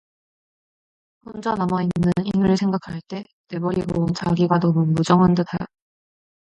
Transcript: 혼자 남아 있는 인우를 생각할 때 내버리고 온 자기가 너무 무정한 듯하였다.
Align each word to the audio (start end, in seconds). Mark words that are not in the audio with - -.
혼자 1.27 1.53
남아 1.53 1.83
있는 1.83 2.11
인우를 2.33 2.57
생각할 2.57 3.01
때 3.07 3.23
내버리고 3.49 4.01
온 4.01 4.13
자기가 4.15 4.57
너무 4.59 4.83
무정한 4.87 5.35
듯하였다. 5.35 5.67